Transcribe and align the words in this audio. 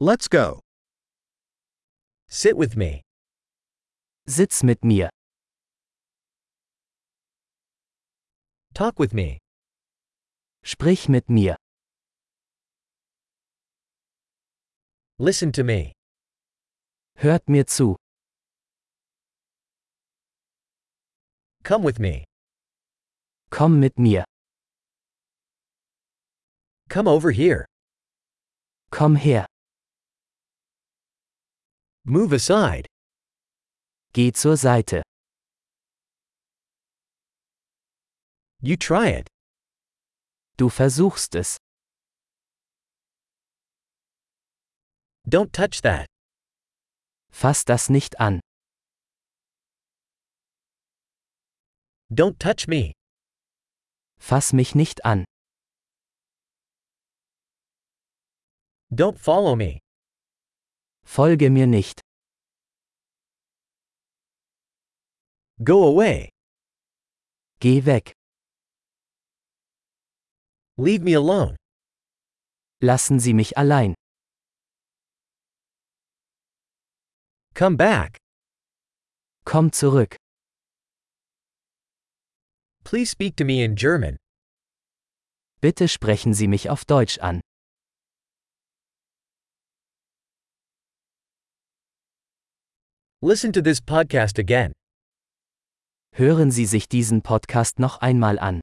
Let's 0.00 0.28
go. 0.28 0.60
Sit 2.28 2.56
with 2.56 2.76
me. 2.76 3.02
Sitz 4.28 4.62
mit 4.62 4.84
mir. 4.84 5.10
Talk 8.74 9.00
with 9.00 9.12
me. 9.12 9.40
Sprich 10.64 11.08
mit 11.08 11.28
mir. 11.28 11.56
Listen 15.18 15.50
to 15.50 15.64
me. 15.64 15.94
Hört 17.16 17.48
mir 17.48 17.64
zu. 17.64 17.96
Come 21.64 21.82
with 21.82 21.98
me. 21.98 22.24
Komm 23.50 23.80
mit 23.80 23.98
mir. 23.98 24.22
Come 26.88 27.08
over 27.08 27.32
here. 27.32 27.66
Komm 28.92 29.16
her. 29.16 29.47
Move 32.10 32.32
aside. 32.32 32.86
Geh 34.14 34.32
zur 34.32 34.56
Seite. 34.56 35.02
You 38.62 38.78
try 38.78 39.08
it. 39.10 39.28
Du 40.56 40.70
versuchst 40.70 41.34
es. 41.34 41.58
Don't 45.28 45.52
touch 45.52 45.82
that. 45.82 46.06
Fass 47.30 47.66
das 47.66 47.90
nicht 47.90 48.18
an. 48.18 48.40
Don't 52.10 52.38
touch 52.38 52.66
me. 52.66 52.94
Fass 54.18 54.54
mich 54.54 54.74
nicht 54.74 55.04
an. 55.04 55.26
Don't 58.90 59.18
follow 59.18 59.54
me. 59.54 59.80
Folge 61.08 61.48
mir 61.50 61.66
nicht. 61.66 62.00
Go 65.64 65.88
away. 65.88 66.28
Geh 67.60 67.86
weg. 67.86 68.12
Leave 70.76 71.02
me 71.02 71.14
alone. 71.16 71.56
Lassen 72.82 73.18
Sie 73.18 73.32
mich 73.32 73.56
allein. 73.56 73.94
Come 77.54 77.76
back. 77.76 78.18
Komm 79.44 79.72
zurück. 79.72 80.14
Please 82.84 83.10
speak 83.10 83.34
to 83.36 83.44
me 83.44 83.64
in 83.64 83.74
German. 83.74 84.18
Bitte 85.60 85.88
sprechen 85.88 86.34
Sie 86.34 86.46
mich 86.46 86.68
auf 86.68 86.84
Deutsch 86.84 87.18
an. 87.18 87.40
Listen 93.20 93.52
to 93.54 93.60
this 93.60 93.80
podcast 93.80 94.38
again. 94.38 94.70
Hören 96.14 96.52
Sie 96.52 96.66
sich 96.66 96.88
diesen 96.88 97.22
Podcast 97.22 97.80
noch 97.80 98.00
einmal 98.00 98.38
an. 98.38 98.60